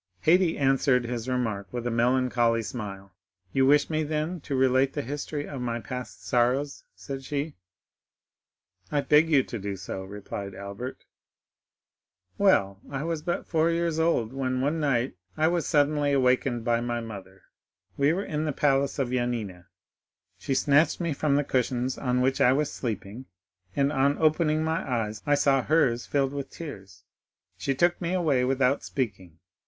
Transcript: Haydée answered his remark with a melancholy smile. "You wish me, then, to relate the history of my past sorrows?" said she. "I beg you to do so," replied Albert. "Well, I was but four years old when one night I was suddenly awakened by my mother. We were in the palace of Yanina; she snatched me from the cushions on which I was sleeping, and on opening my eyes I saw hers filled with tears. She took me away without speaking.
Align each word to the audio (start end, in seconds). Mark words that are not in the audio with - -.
Haydée 0.25 0.57
answered 0.57 1.05
his 1.05 1.29
remark 1.29 1.71
with 1.71 1.85
a 1.85 1.91
melancholy 1.91 2.63
smile. 2.63 3.11
"You 3.53 3.67
wish 3.67 3.87
me, 3.87 4.01
then, 4.01 4.39
to 4.41 4.55
relate 4.55 4.93
the 4.93 5.03
history 5.03 5.47
of 5.47 5.61
my 5.61 5.79
past 5.79 6.25
sorrows?" 6.25 6.85
said 6.95 7.23
she. 7.23 7.53
"I 8.91 9.01
beg 9.01 9.29
you 9.29 9.43
to 9.43 9.59
do 9.59 9.75
so," 9.75 10.03
replied 10.03 10.55
Albert. 10.55 11.05
"Well, 12.39 12.79
I 12.89 13.03
was 13.03 13.21
but 13.21 13.45
four 13.45 13.69
years 13.69 13.99
old 13.99 14.33
when 14.33 14.59
one 14.59 14.79
night 14.79 15.13
I 15.37 15.47
was 15.47 15.67
suddenly 15.67 16.13
awakened 16.13 16.65
by 16.65 16.81
my 16.81 16.99
mother. 16.99 17.43
We 17.95 18.11
were 18.11 18.25
in 18.25 18.45
the 18.45 18.51
palace 18.53 18.97
of 18.97 19.09
Yanina; 19.09 19.67
she 20.35 20.55
snatched 20.55 20.99
me 20.99 21.13
from 21.13 21.35
the 21.35 21.43
cushions 21.43 21.99
on 21.99 22.21
which 22.21 22.41
I 22.41 22.53
was 22.53 22.73
sleeping, 22.73 23.27
and 23.75 23.91
on 23.91 24.17
opening 24.17 24.63
my 24.63 24.77
eyes 24.81 25.21
I 25.27 25.35
saw 25.35 25.61
hers 25.61 26.07
filled 26.07 26.33
with 26.33 26.49
tears. 26.49 27.03
She 27.59 27.75
took 27.75 28.01
me 28.01 28.13
away 28.13 28.43
without 28.43 28.83
speaking. 28.83 29.37